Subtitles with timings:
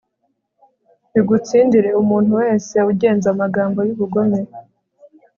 [1.13, 4.41] bigutsindire umuntu wese ugenza amagambo y'ubugome